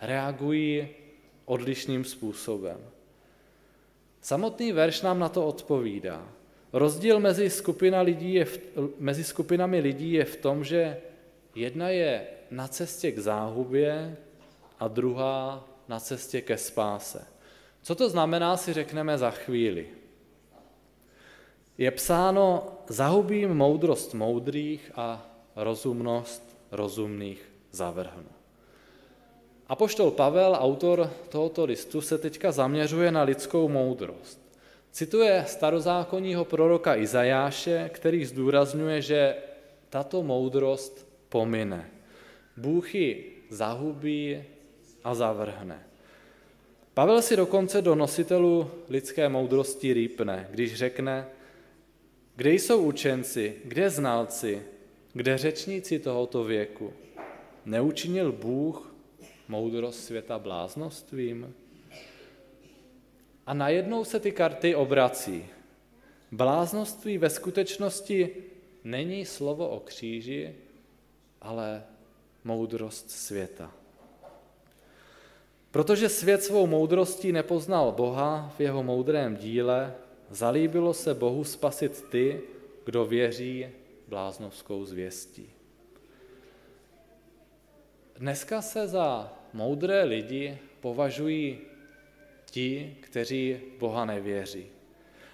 reagují 0.00 0.88
odlišným 1.44 2.04
způsobem? 2.04 2.80
Samotný 4.20 4.72
verš 4.72 5.02
nám 5.02 5.18
na 5.18 5.28
to 5.28 5.46
odpovídá. 5.46 6.28
Rozdíl 6.72 7.20
mezi, 7.20 7.50
skupina 7.50 8.00
lidí 8.00 8.34
je 8.34 8.44
v, 8.44 8.60
mezi 8.98 9.24
skupinami 9.24 9.80
lidí 9.80 10.12
je 10.12 10.24
v 10.24 10.36
tom, 10.36 10.64
že 10.64 10.96
jedna 11.54 11.88
je 11.88 12.26
na 12.50 12.68
cestě 12.68 13.12
k 13.12 13.18
záhubě 13.18 14.16
a 14.80 14.88
druhá 14.88 15.64
na 15.88 16.00
cestě 16.00 16.40
ke 16.40 16.58
spáse. 16.58 17.26
Co 17.82 17.94
to 17.94 18.08
znamená, 18.08 18.56
si 18.56 18.72
řekneme 18.72 19.18
za 19.18 19.30
chvíli. 19.30 19.88
Je 21.78 21.90
psáno, 21.90 22.72
zahubím 22.88 23.54
moudrost 23.54 24.14
moudrých 24.14 24.92
a 24.94 25.26
rozumnost 25.56 26.56
rozumných 26.70 27.52
zavrhnu. 27.70 28.28
Apoštol 29.68 30.10
Pavel, 30.10 30.56
autor 30.58 31.10
tohoto 31.28 31.64
listu, 31.64 32.00
se 32.00 32.18
teďka 32.18 32.52
zaměřuje 32.52 33.12
na 33.12 33.22
lidskou 33.22 33.68
moudrost. 33.68 34.40
Cituje 34.90 35.44
starozákonního 35.46 36.44
proroka 36.44 36.96
Izajáše, 36.96 37.90
který 37.94 38.24
zdůrazňuje, 38.24 39.02
že 39.02 39.36
tato 39.90 40.22
moudrost 40.22 41.06
pomine. 41.28 41.90
Bůh 42.56 42.94
ji 42.94 43.36
zahubí 43.50 44.44
a 45.04 45.14
zavrhne. 45.14 45.86
Pavel 46.94 47.22
si 47.22 47.36
dokonce 47.36 47.82
do 47.82 47.94
nositelů 47.94 48.70
lidské 48.88 49.28
moudrosti 49.28 49.92
rýpne, 49.92 50.48
když 50.50 50.74
řekne, 50.74 51.26
kde 52.36 52.52
jsou 52.52 52.82
učenci, 52.82 53.56
kde 53.64 53.90
znalci, 53.90 54.62
kde 55.12 55.38
řečníci 55.38 55.98
tohoto 55.98 56.44
věku? 56.44 56.92
Neučinil 57.64 58.32
Bůh 58.32 58.94
moudrost 59.48 60.04
světa 60.04 60.38
bláznostvím? 60.38 61.54
A 63.46 63.54
najednou 63.54 64.04
se 64.04 64.20
ty 64.20 64.32
karty 64.32 64.74
obrací. 64.74 65.46
Bláznoství 66.32 67.18
ve 67.18 67.30
skutečnosti 67.30 68.30
není 68.84 69.26
slovo 69.26 69.68
o 69.68 69.80
kříži, 69.80 70.54
ale 71.40 71.82
moudrost 72.44 73.10
světa. 73.10 73.79
Protože 75.70 76.08
svět 76.08 76.42
svou 76.42 76.66
moudrostí 76.66 77.32
nepoznal 77.32 77.92
Boha 77.92 78.54
v 78.56 78.60
jeho 78.60 78.82
moudrém 78.82 79.36
díle, 79.36 79.94
zalíbilo 80.30 80.94
se 80.94 81.14
Bohu 81.14 81.44
spasit 81.44 82.04
ty, 82.10 82.40
kdo 82.84 83.06
věří 83.06 83.66
bláznovskou 84.08 84.84
zvěstí. 84.84 85.50
Dneska 88.16 88.62
se 88.62 88.88
za 88.88 89.32
moudré 89.52 90.04
lidi 90.04 90.58
považují 90.80 91.58
ti, 92.50 92.96
kteří 93.00 93.60
Boha 93.78 94.04
nevěří. 94.04 94.66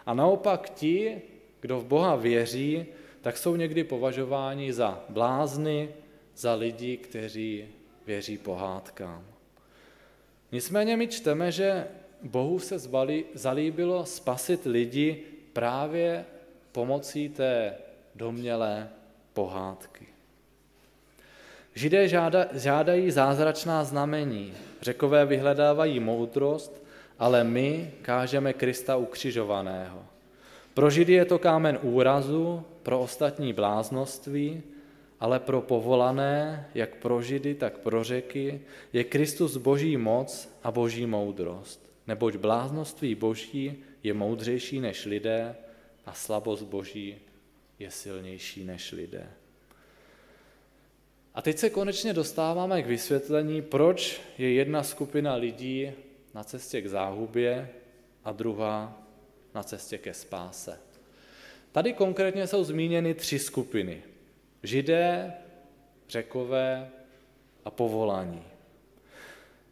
A 0.07 0.15
naopak 0.15 0.71
ti, 0.71 1.23
kdo 1.61 1.81
v 1.81 1.85
Boha 1.85 2.17
věří, 2.17 2.87
tak 3.21 3.39
jsou 3.39 3.57
někdy 3.57 3.85
považováni 3.85 4.73
za 4.73 5.05
blázny, 5.09 5.89
za 6.37 6.55
lidi, 6.55 6.97
kteří 6.97 7.69
věří 8.07 8.39
pohádkám. 8.39 9.36
Nicméně 10.53 10.97
my 10.97 11.09
čteme, 11.09 11.53
že 11.53 11.87
Bohu 12.23 12.59
se 12.59 12.79
zbali, 12.79 13.25
zalíbilo 13.35 14.07
spasit 14.07 14.65
lidi 14.65 15.23
právě 15.53 16.25
pomocí 16.73 17.29
té 17.29 17.75
domělé 18.15 18.89
pohádky. 19.33 20.07
Židé 21.75 22.09
žáda, 22.09 22.47
žádají 22.53 23.11
zázračná 23.11 23.85
znamení, 23.85 24.55
řekové 24.83 25.27
vyhledávají 25.27 26.01
moudrost, 26.01 26.83
ale 27.19 27.45
my 27.45 27.93
kážeme 28.03 28.53
Krista 28.53 28.97
ukřižovaného. 28.97 30.05
Pro 30.75 30.91
Židy 30.91 31.13
je 31.13 31.25
to 31.25 31.39
kámen 31.39 31.79
úrazu, 31.83 32.65
pro 32.83 33.01
ostatní 33.01 33.53
bláznoství, 33.53 34.63
ale 35.21 35.41
pro 35.41 35.61
povolané, 35.61 36.69
jak 36.75 36.97
pro 36.97 37.23
Židy, 37.23 37.55
tak 37.55 37.79
pro 37.79 38.05
řeky, 38.05 38.61
je 38.93 39.05
Kristus 39.05 39.57
boží 39.57 39.97
moc 39.97 40.59
a 40.63 40.71
boží 40.71 41.07
moudrost. 41.07 41.91
Neboť 42.07 42.37
bláznoství 42.37 43.15
boží 43.15 43.77
je 44.03 44.15
moudřejší 44.15 44.81
než 44.81 45.05
lidé 45.07 45.57
a 46.07 46.13
slabost 46.13 46.63
boží 46.63 47.19
je 47.79 47.91
silnější 47.91 48.65
než 48.65 48.93
lidé. 48.93 49.27
A 51.35 51.43
teď 51.43 51.59
se 51.59 51.71
konečně 51.71 52.13
dostáváme 52.13 52.83
k 52.83 52.87
vysvětlení, 52.87 53.63
proč 53.63 54.21
je 54.39 54.53
jedna 54.53 54.83
skupina 54.83 55.35
lidí 55.35 55.93
na 56.35 56.45
cestě 56.45 56.81
k 56.81 56.87
záhubě 56.87 57.69
a 58.25 58.33
druhá 58.33 59.03
na 59.55 59.63
cestě 59.63 59.99
ke 59.99 60.15
spáse. 60.15 60.81
Tady 61.73 61.93
konkrétně 61.93 62.47
jsou 62.47 62.65
zmíněny 62.65 63.15
tři 63.15 63.39
skupiny. 63.39 64.03
Židé, 64.67 65.33
řekové 66.09 66.91
a 67.65 67.71
povolání. 67.71 68.43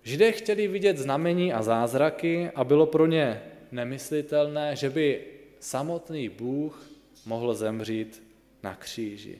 Židé 0.02 0.32
chtěli 0.32 0.68
vidět 0.68 0.98
znamení 0.98 1.52
a 1.52 1.62
zázraky 1.62 2.50
a 2.54 2.64
bylo 2.64 2.86
pro 2.86 3.06
ně 3.06 3.42
nemyslitelné, 3.72 4.76
že 4.76 4.90
by 4.90 5.24
samotný 5.60 6.28
Bůh 6.28 6.90
mohl 7.26 7.54
zemřít 7.54 8.22
na 8.62 8.74
kříži. 8.74 9.38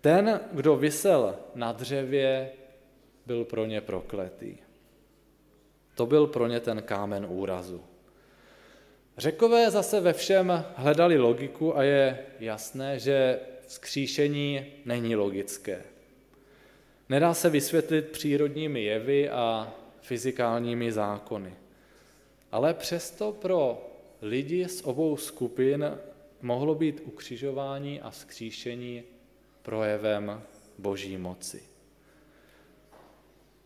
Ten, 0.00 0.40
kdo 0.52 0.76
vysel 0.76 1.36
na 1.54 1.72
dřevě, 1.72 2.50
byl 3.26 3.44
pro 3.44 3.66
ně 3.66 3.80
prokletý. 3.80 4.56
To 5.94 6.06
byl 6.06 6.26
pro 6.26 6.46
ně 6.46 6.60
ten 6.60 6.82
kámen 6.82 7.26
úrazu. 7.28 7.84
Řekové 9.18 9.70
zase 9.70 10.00
ve 10.00 10.12
všem 10.12 10.64
hledali 10.74 11.18
logiku 11.18 11.76
a 11.76 11.82
je 11.82 12.18
jasné, 12.40 12.98
že 12.98 13.40
vzkříšení 13.66 14.66
není 14.84 15.16
logické. 15.16 15.82
Nedá 17.08 17.34
se 17.34 17.50
vysvětlit 17.50 18.08
přírodními 18.08 18.82
jevy 18.82 19.28
a 19.28 19.74
fyzikálními 20.00 20.92
zákony. 20.92 21.54
Ale 22.52 22.74
přesto 22.74 23.32
pro 23.32 23.90
lidi 24.22 24.68
z 24.68 24.82
obou 24.84 25.16
skupin 25.16 25.98
mohlo 26.42 26.74
být 26.74 27.02
ukřižování 27.04 28.00
a 28.00 28.10
vzkříšení 28.10 29.02
projevem 29.62 30.42
boží 30.78 31.16
moci. 31.16 31.62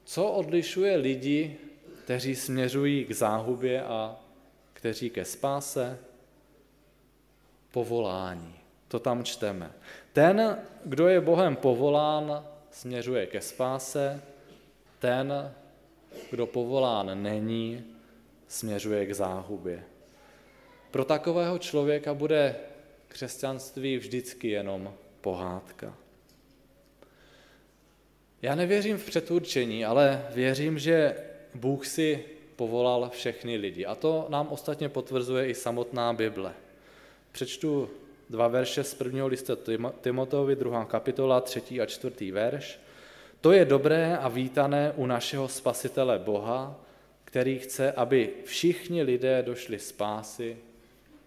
Co 0.04 0.30
odlišuje 0.30 0.96
lidi, 0.96 1.56
kteří 2.04 2.36
směřují 2.36 3.04
k 3.04 3.12
záhubě 3.12 3.82
a 3.82 4.20
kteří 4.72 5.10
ke 5.10 5.24
spáse? 5.24 5.98
Povolání. 7.70 8.59
To 8.90 8.98
tam 8.98 9.24
čteme. 9.24 9.72
Ten, 10.12 10.58
kdo 10.84 11.08
je 11.08 11.20
Bohem 11.20 11.56
povolán, 11.56 12.46
směřuje 12.70 13.26
ke 13.26 13.40
spáse, 13.40 14.22
ten, 14.98 15.54
kdo 16.30 16.46
povolán 16.46 17.22
není, 17.22 17.84
směřuje 18.48 19.06
k 19.06 19.14
záhubě. 19.14 19.84
Pro 20.90 21.04
takového 21.04 21.58
člověka 21.58 22.14
bude 22.14 22.56
křesťanství 23.08 23.96
vždycky 23.96 24.48
jenom 24.48 24.94
pohádka. 25.20 25.94
Já 28.42 28.54
nevěřím 28.54 28.98
v 28.98 29.06
předurčení, 29.06 29.84
ale 29.84 30.26
věřím, 30.34 30.78
že 30.78 31.16
Bůh 31.54 31.86
si 31.86 32.24
povolal 32.56 33.10
všechny 33.10 33.56
lidi. 33.56 33.86
A 33.86 33.94
to 33.94 34.26
nám 34.28 34.48
ostatně 34.48 34.88
potvrzuje 34.88 35.48
i 35.48 35.54
samotná 35.54 36.12
Bible. 36.12 36.54
Přečtu 37.32 37.90
dva 38.30 38.48
verše 38.48 38.84
z 38.84 38.94
prvního 38.94 39.26
listu 39.26 39.58
Timoteovi, 40.00 40.56
druhá 40.56 40.84
kapitola, 40.84 41.40
třetí 41.40 41.80
a 41.80 41.86
čtvrtý 41.86 42.30
verš. 42.30 42.80
To 43.40 43.52
je 43.52 43.64
dobré 43.64 44.16
a 44.16 44.28
vítané 44.28 44.92
u 44.96 45.06
našeho 45.06 45.48
spasitele 45.48 46.18
Boha, 46.18 46.80
který 47.24 47.58
chce, 47.58 47.92
aby 47.92 48.30
všichni 48.44 49.02
lidé 49.02 49.42
došli 49.42 49.78
spásy 49.78 50.56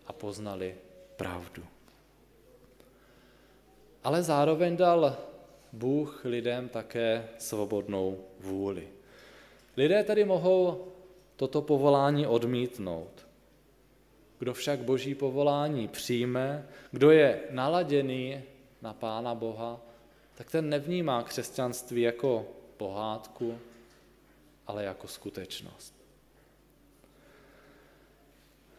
a 0.07 0.13
poznali 0.13 0.75
pravdu. 1.15 1.63
Ale 4.03 4.23
zároveň 4.23 4.77
dal 4.77 5.17
Bůh 5.73 6.25
lidem 6.25 6.69
také 6.69 7.27
svobodnou 7.37 8.19
vůli. 8.39 8.87
Lidé 9.77 10.03
tedy 10.03 10.25
mohou 10.25 10.87
toto 11.35 11.61
povolání 11.61 12.27
odmítnout. 12.27 13.22
Kdo 14.43 14.53
však 14.53 14.79
boží 14.79 15.15
povolání 15.15 15.87
přijme, 15.87 16.67
kdo 16.91 17.11
je 17.11 17.39
naladěný 17.49 18.41
na 18.81 18.93
Pána 18.93 19.35
Boha, 19.35 19.81
tak 20.35 20.51
ten 20.51 20.69
nevnímá 20.69 21.23
křesťanství 21.23 22.01
jako 22.01 22.47
pohádku, 22.77 23.59
ale 24.67 24.83
jako 24.83 25.07
skutečnost. 25.07 25.95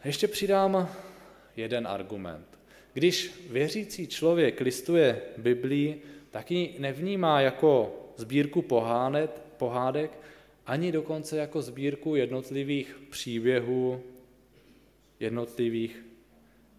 Ještě 0.03 0.27
přidám 0.27 0.89
jeden 1.55 1.87
argument. 1.87 2.47
Když 2.93 3.47
věřící 3.49 4.07
člověk 4.07 4.61
listuje 4.61 5.21
Biblii, 5.37 6.01
tak 6.31 6.51
ji 6.51 6.75
nevnímá 6.79 7.41
jako 7.41 7.95
sbírku 8.17 8.61
pohánet, 8.61 9.41
pohádek, 9.57 10.19
ani 10.65 10.91
dokonce 10.91 11.37
jako 11.37 11.61
sbírku 11.61 12.15
jednotlivých 12.15 12.95
příběhů, 13.09 14.03
jednotlivých 15.19 16.05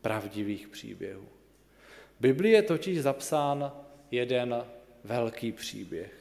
pravdivých 0.02 0.68
příběhů. 0.68 1.24
Biblii 2.20 2.52
je 2.52 2.62
totiž 2.62 3.02
zapsán 3.02 3.72
jeden 4.10 4.64
velký 5.04 5.52
příběh. 5.52 6.12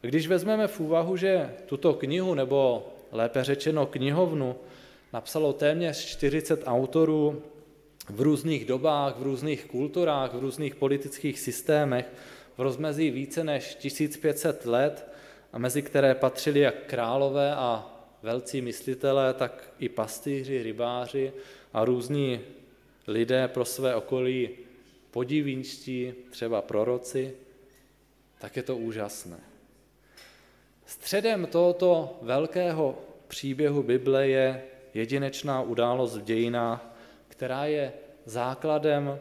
Když 0.00 0.28
vezmeme 0.28 0.68
v 0.68 0.80
úvahu, 0.80 1.16
že 1.16 1.54
tuto 1.66 1.94
knihu, 1.94 2.34
nebo 2.34 2.88
lépe 3.12 3.44
řečeno 3.44 3.86
knihovnu, 3.86 4.56
napsalo 5.12 5.52
téměř 5.52 6.04
40 6.04 6.62
autorů 6.66 7.42
v 8.08 8.20
různých 8.20 8.64
dobách, 8.64 9.18
v 9.18 9.22
různých 9.22 9.64
kulturách, 9.64 10.34
v 10.34 10.38
různých 10.38 10.74
politických 10.74 11.40
systémech, 11.40 12.12
v 12.56 12.60
rozmezí 12.60 13.10
více 13.10 13.44
než 13.44 13.74
1500 13.74 14.66
let, 14.66 15.06
a 15.52 15.58
mezi 15.58 15.82
které 15.82 16.14
patřili 16.14 16.60
jak 16.60 16.74
králové 16.86 17.54
a 17.54 17.99
velcí 18.22 18.60
myslitelé, 18.60 19.34
tak 19.34 19.72
i 19.78 19.88
pastýři, 19.88 20.62
rybáři 20.62 21.32
a 21.72 21.84
různí 21.84 22.40
lidé 23.06 23.48
pro 23.48 23.64
své 23.64 23.94
okolí 23.94 24.50
podivínští, 25.10 26.14
třeba 26.30 26.62
proroci, 26.62 27.34
tak 28.38 28.56
je 28.56 28.62
to 28.62 28.76
úžasné. 28.76 29.40
Středem 30.86 31.46
tohoto 31.46 32.18
velkého 32.22 32.98
příběhu 33.28 33.82
Bible 33.82 34.28
je 34.28 34.62
jedinečná 34.94 35.62
událost 35.62 36.16
v 36.16 36.22
dějinách, 36.22 36.96
která 37.28 37.64
je 37.64 37.92
základem 38.24 39.18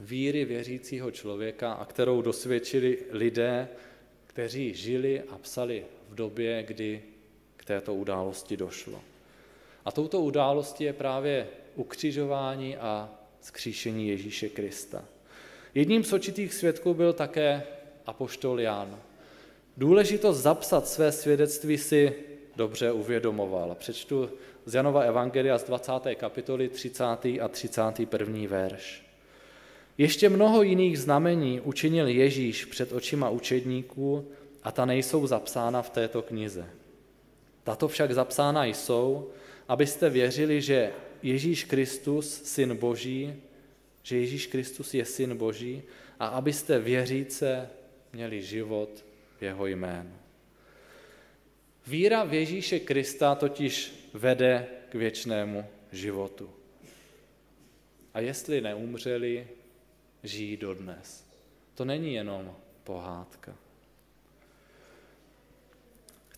víry 0.00 0.44
věřícího 0.44 1.10
člověka 1.10 1.72
a 1.72 1.84
kterou 1.84 2.22
dosvědčili 2.22 2.98
lidé, 3.10 3.68
kteří 4.26 4.74
žili 4.74 5.22
a 5.22 5.38
psali 5.38 5.84
v 6.08 6.14
době, 6.14 6.62
kdy 6.62 7.02
této 7.68 7.94
události 7.94 8.56
došlo. 8.56 9.00
A 9.84 9.92
touto 9.92 10.20
událostí 10.20 10.84
je 10.84 10.92
právě 10.92 11.46
ukřižování 11.74 12.76
a 12.76 13.10
skříšení 13.40 14.08
Ježíše 14.08 14.48
Krista. 14.48 15.04
Jedním 15.74 16.04
z 16.04 16.12
očitých 16.12 16.54
svědků 16.54 16.94
byl 16.94 17.12
také 17.12 17.62
apoštol 18.06 18.60
Jan. 18.60 18.98
Důležitost 19.76 20.36
zapsat 20.36 20.88
své 20.88 21.12
svědectví 21.12 21.78
si 21.78 22.14
dobře 22.56 22.92
uvědomoval. 22.92 23.74
Přečtu 23.74 24.30
z 24.64 24.74
Janova 24.74 25.02
Evangelia 25.02 25.58
z 25.58 25.64
20. 25.64 25.92
kapitoly 26.14 26.68
30. 26.68 27.04
a 27.40 27.48
31. 27.50 28.48
verš. 28.48 29.02
Ještě 29.98 30.28
mnoho 30.28 30.62
jiných 30.62 30.98
znamení 30.98 31.60
učinil 31.60 32.08
Ježíš 32.08 32.64
před 32.64 32.92
očima 32.92 33.30
učedníků 33.30 34.28
a 34.62 34.72
ta 34.72 34.84
nejsou 34.84 35.26
zapsána 35.26 35.82
v 35.82 35.90
této 35.90 36.22
knize. 36.22 36.77
Tato 37.68 37.88
však 37.88 38.12
zapsána 38.12 38.64
jsou, 38.64 39.30
abyste 39.68 40.10
věřili, 40.10 40.62
že 40.62 40.92
Ježíš 41.22 41.64
Kristus, 41.64 42.42
syn 42.44 42.76
Boží, 42.76 43.34
že 44.02 44.16
Ježíš 44.16 44.46
Kristus 44.46 44.94
je 44.94 45.04
syn 45.04 45.36
Boží 45.36 45.82
a 46.18 46.26
abyste 46.26 46.78
věříce 46.78 47.70
měli 48.12 48.42
život 48.42 49.04
v 49.38 49.42
jeho 49.42 49.66
jménu. 49.66 50.16
Víra 51.86 52.24
v 52.24 52.34
Ježíše 52.34 52.80
Krista 52.80 53.34
totiž 53.34 54.08
vede 54.14 54.66
k 54.88 54.94
věčnému 54.94 55.64
životu. 55.92 56.50
A 58.14 58.20
jestli 58.20 58.60
neumřeli, 58.60 59.48
žijí 60.22 60.56
dodnes. 60.56 61.26
To 61.74 61.84
není 61.84 62.14
jenom 62.14 62.56
pohádka. 62.84 63.67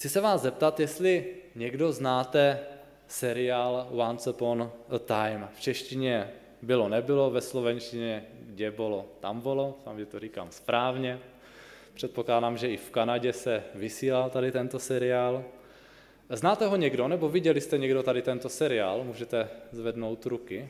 Chci 0.01 0.09
se 0.09 0.21
vás 0.21 0.43
zeptat, 0.43 0.81
jestli 0.81 1.27
někdo 1.55 1.93
znáte 1.93 2.61
seriál 3.07 3.89
Once 3.91 4.31
Upon 4.31 4.73
a 4.89 4.99
Time. 4.99 5.49
V 5.55 5.61
češtině 5.61 6.31
bylo, 6.63 6.89
nebylo, 6.89 7.31
ve 7.31 7.41
slovenštině 7.41 8.27
kde 8.41 8.71
bylo, 8.71 9.07
tam 9.21 9.41
bylo, 9.41 9.79
tam 9.85 9.99
že 9.99 10.07
to 10.07 10.19
říkám 10.19 10.51
správně. 10.51 11.19
Předpokládám, 11.95 12.57
že 12.57 12.69
i 12.69 12.77
v 12.77 12.91
Kanadě 12.91 13.33
se 13.33 13.63
vysílal 13.75 14.31
tady 14.31 14.53
tento 14.53 14.79
seriál. 14.79 15.45
Znáte 16.31 16.67
ho 16.67 16.77
někdo, 16.77 17.09
nebo 17.09 17.29
viděli 17.29 17.61
jste 17.61 17.79
někdo 17.79 18.03
tady 18.03 18.23
tento 18.23 18.49
seriál? 18.49 19.05
Můžete 19.05 19.49
zvednout 19.73 20.27
ruky. 20.27 20.69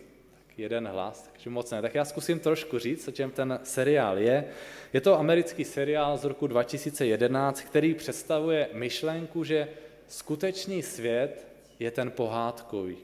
Jeden 0.60 0.88
hlas, 0.88 1.30
takže 1.32 1.50
moc 1.50 1.70
ne. 1.70 1.82
Tak 1.82 1.94
já 1.94 2.04
zkusím 2.04 2.38
trošku 2.38 2.78
říct, 2.78 3.08
o 3.08 3.10
čem 3.10 3.30
ten 3.30 3.60
seriál 3.62 4.18
je. 4.18 4.44
Je 4.92 5.00
to 5.00 5.18
americký 5.18 5.64
seriál 5.64 6.18
z 6.18 6.24
roku 6.24 6.46
2011, 6.46 7.60
který 7.60 7.94
představuje 7.94 8.68
myšlenku, 8.72 9.44
že 9.44 9.68
skutečný 10.08 10.82
svět 10.82 11.46
je 11.78 11.90
ten 11.90 12.10
pohádkový. 12.10 12.96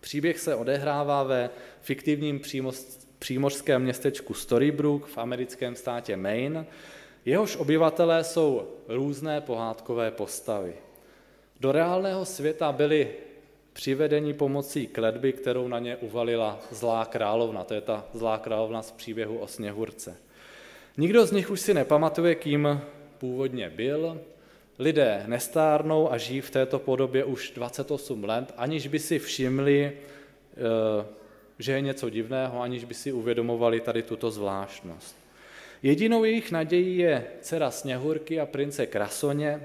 Příběh 0.00 0.38
se 0.38 0.54
odehrává 0.54 1.22
ve 1.22 1.50
fiktivním 1.80 2.40
přímořském 3.18 3.82
městečku 3.82 4.34
Storybrook 4.34 5.06
v 5.06 5.18
americkém 5.18 5.76
státě 5.76 6.16
Maine. 6.16 6.66
Jehož 7.24 7.56
obyvatelé 7.56 8.24
jsou 8.24 8.68
různé 8.88 9.40
pohádkové 9.40 10.10
postavy. 10.10 10.74
Do 11.60 11.72
reálného 11.72 12.24
světa 12.24 12.72
byli 12.72 13.10
přivedeni 13.80 14.34
pomocí 14.34 14.86
kledby, 14.86 15.32
kterou 15.32 15.68
na 15.68 15.78
ně 15.78 15.96
uvalila 15.96 16.60
zlá 16.70 17.04
královna. 17.04 17.64
To 17.64 17.74
je 17.74 17.80
ta 17.80 18.04
zlá 18.14 18.38
královna 18.38 18.82
z 18.82 18.90
příběhu 18.90 19.38
o 19.38 19.46
Sněhurce. 19.46 20.16
Nikdo 20.96 21.26
z 21.26 21.32
nich 21.32 21.50
už 21.50 21.60
si 21.60 21.74
nepamatuje, 21.74 22.34
kým 22.34 22.80
původně 23.18 23.70
byl. 23.70 24.20
Lidé 24.78 25.24
nestárnou 25.26 26.12
a 26.12 26.18
žijí 26.18 26.40
v 26.40 26.50
této 26.50 26.78
podobě 26.78 27.24
už 27.24 27.50
28 27.50 28.24
let, 28.24 28.54
aniž 28.56 28.86
by 28.86 28.98
si 28.98 29.18
všimli, 29.18 29.92
eh, 29.92 31.06
že 31.58 31.72
je 31.72 31.80
něco 31.80 32.10
divného, 32.10 32.62
aniž 32.62 32.84
by 32.84 32.94
si 32.94 33.12
uvědomovali 33.12 33.80
tady 33.80 34.02
tuto 34.02 34.30
zvláštnost. 34.30 35.16
Jedinou 35.82 36.24
jejich 36.24 36.52
nadějí 36.52 36.98
je 36.98 37.24
dcera 37.40 37.70
Sněhurky 37.70 38.40
a 38.40 38.46
prince 38.46 38.86
Krasoně, 38.86 39.60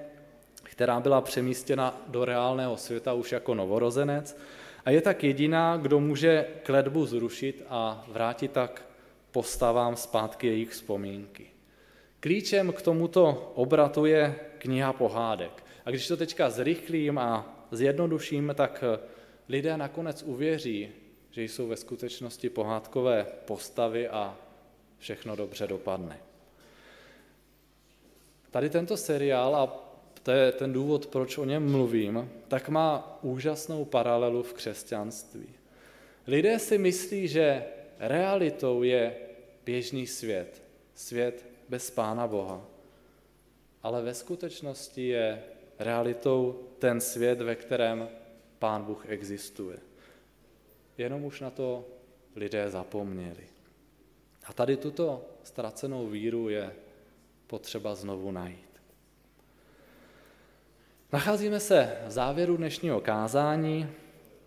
která 0.76 1.00
byla 1.00 1.22
přemístěna 1.22 2.02
do 2.08 2.26
reálného 2.26 2.78
světa 2.78 3.14
už 3.14 3.32
jako 3.32 3.56
novorozenec 3.56 4.38
a 4.86 4.92
je 4.92 5.02
tak 5.02 5.24
jediná, 5.24 5.78
kdo 5.78 6.00
může 6.00 6.48
kledbu 6.64 7.06
zrušit 7.06 7.64
a 7.70 8.06
vrátit 8.08 8.52
tak 8.52 8.86
postavám 9.32 9.96
zpátky 9.96 10.48
jejich 10.48 10.70
vzpomínky. 10.70 11.48
Klíčem 12.20 12.74
k 12.74 12.82
tomuto 12.82 13.52
obratu 13.56 14.06
je 14.06 14.36
kniha 14.58 14.94
pohádek. 14.94 15.64
A 15.86 15.90
když 15.90 16.08
to 16.08 16.18
teďka 16.18 16.50
zrychlím 16.50 17.18
a 17.18 17.56
zjednoduším, 17.72 18.54
tak 18.56 18.84
lidé 19.50 19.78
nakonec 19.78 20.24
uvěří, 20.24 20.90
že 21.32 21.44
jsou 21.44 21.68
ve 21.68 21.78
skutečnosti 21.78 22.50
pohádkové 22.50 23.26
postavy 23.46 24.08
a 24.08 24.38
všechno 24.98 25.36
dobře 25.36 25.68
dopadne. 25.68 26.20
Tady 28.52 28.70
tento 28.70 28.98
seriál, 28.98 29.56
a 29.56 29.85
to 30.26 30.32
je 30.32 30.52
ten 30.52 30.74
důvod, 30.74 31.08
proč 31.08 31.38
o 31.38 31.46
něm 31.46 31.72
mluvím, 31.72 32.32
tak 32.48 32.70
má 32.70 33.20
úžasnou 33.22 33.86
paralelu 33.86 34.44
v 34.44 34.54
křesťanství. 34.54 35.50
Lidé 36.28 36.60
si 36.60 36.78
myslí, 36.78 37.28
že 37.28 37.66
realitou 38.00 38.84
je 38.84 39.16
běžný 39.66 40.08
svět, 40.08 40.64
svět 40.96 41.46
bez 41.70 41.92
Pána 41.92 42.28
Boha. 42.28 42.66
Ale 43.84 44.02
ve 44.02 44.14
skutečnosti 44.14 45.08
je 45.08 45.44
realitou 45.80 46.70
ten 46.80 47.02
svět, 47.02 47.42
ve 47.42 47.56
kterém 47.56 48.10
Pán 48.60 48.84
Bůh 48.84 49.06
existuje. 49.10 49.78
Jenom 50.98 51.26
už 51.26 51.42
na 51.42 51.50
to 51.50 51.86
lidé 52.36 52.70
zapomněli. 52.70 53.48
A 54.46 54.54
tady 54.54 54.78
tuto 54.78 55.26
ztracenou 55.44 56.08
víru 56.08 56.50
je 56.50 56.76
potřeba 57.48 57.96
znovu 57.96 58.32
najít. 58.32 58.65
Nacházíme 61.16 61.60
se 61.60 61.98
v 62.08 62.12
závěru 62.12 62.58
dnešního 62.58 63.02
kázání. 63.02 63.88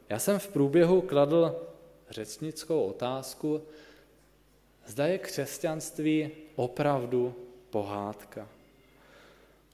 Já 0.08 0.18
jsem 0.18 0.38
v 0.38 0.48
průběhu 0.48 1.00
kladl 1.00 1.56
řečnickou 2.10 2.82
otázku, 2.82 3.62
zda 4.86 5.06
je 5.06 5.18
křesťanství 5.18 6.30
opravdu 6.56 7.34
pohádka. 7.70 8.48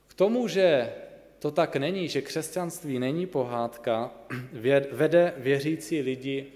K 0.09 0.15
tomu, 0.15 0.49
že 0.49 0.93
to 1.39 1.51
tak 1.51 1.77
není, 1.77 2.09
že 2.09 2.23
křesťanství 2.23 2.99
není 2.99 3.27
pohádka, 3.27 4.11
vede 4.93 5.35
věřící 5.37 6.01
lidi 6.01 6.47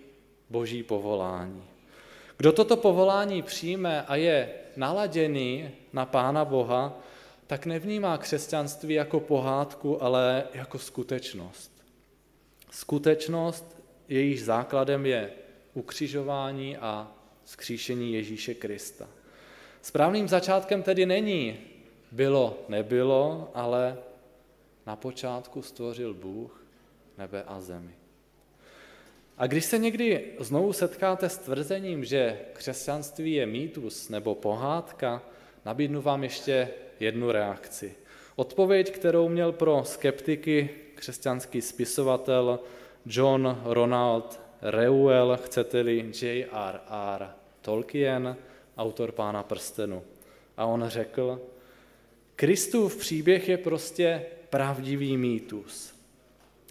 boží 0.51 0.83
povolání. 0.83 1.65
Kdo 2.37 2.53
toto 2.53 2.77
povolání 2.77 3.43
přijme 3.43 4.03
a 4.03 4.17
je 4.17 4.51
naladěný 4.77 5.71
na 5.93 6.07
Pána 6.07 6.45
Boha, 6.45 7.01
tak 7.49 7.67
nevnímá 7.67 8.19
křesťanství 8.19 8.95
jako 8.95 9.21
pohádku, 9.21 10.03
ale 10.03 10.45
jako 10.55 10.79
skutečnost. 10.79 11.73
Skutečnost, 12.71 13.77
jejíž 14.09 14.45
základem 14.45 15.07
je 15.07 15.31
ukřižování 15.75 16.77
a 16.77 17.13
skříšení 17.45 18.13
Ježíše 18.15 18.55
Krista. 18.55 19.09
Správným 19.83 20.29
začátkem 20.29 20.83
tedy 20.83 21.07
není 21.07 21.59
bylo, 22.13 22.59
nebylo, 22.69 23.51
ale 23.55 23.99
na 24.87 24.97
počátku 24.97 25.63
stvořil 25.63 26.15
Bůh 26.15 26.65
nebe 27.19 27.43
a 27.47 27.61
zemi. 27.61 27.95
A 29.39 29.47
když 29.47 29.65
se 29.65 29.79
někdy 29.79 30.33
znovu 30.41 30.73
setkáte 30.73 31.29
s 31.29 31.39
tvrzením, 31.39 32.05
že 32.05 32.41
křesťanství 32.53 33.33
je 33.33 33.47
mýtus 33.47 34.09
nebo 34.09 34.35
pohádka, 34.35 35.23
nabídnu 35.65 36.03
vám 36.03 36.25
ještě 36.25 36.69
jednu 37.01 37.31
reakci. 37.31 37.95
Odpověď, 38.37 38.91
kterou 38.91 39.29
měl 39.29 39.53
pro 39.53 39.83
skeptiky 39.85 40.71
křesťanský 40.95 41.61
spisovatel 41.63 42.61
John 43.07 43.63
Ronald 43.65 44.41
Reuel, 44.63 45.39
chcete-li 45.43 46.13
J.R.R. 46.23 47.29
Tolkien, 47.61 48.37
autor 48.77 49.13
Pána 49.13 49.43
prstenu. 49.43 50.03
A 50.57 50.67
on 50.67 50.85
řekl, 50.89 51.41
Kristův 52.37 52.97
příběh 52.97 53.49
je 53.49 53.59
prostě 53.59 54.27
pravdivý 54.51 55.17
mýtus. 55.17 55.95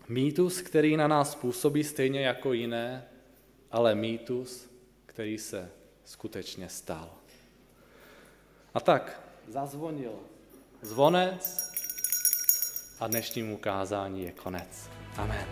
Mýtus, 0.09 0.61
který 0.61 0.97
na 0.97 1.07
nás 1.07 1.35
působí 1.35 1.83
stejně 1.83 2.25
jako 2.25 2.53
jiné, 2.53 3.07
ale 3.71 3.95
mýtus, 3.95 4.69
který 5.05 5.37
se 5.37 5.71
skutečně 6.05 6.69
stal. 6.69 7.09
A 8.73 8.79
tak 8.79 9.26
zazvonil 9.47 10.11
zvonec 10.81 11.71
a 12.99 13.07
dnešnímu 13.07 13.57
kázání 13.57 14.23
je 14.23 14.31
konec. 14.31 14.89
Amen. 15.17 15.47